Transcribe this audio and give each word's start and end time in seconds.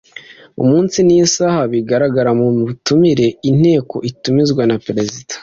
umunsi 0.63 0.97
n’isaha 1.07 1.61
bigaragara 1.71 2.31
mu 2.39 2.47
butumire. 2.67 3.27
inteko 3.49 3.95
itumizwa 4.09 4.63
na 4.69 4.77
perezida 4.85 5.33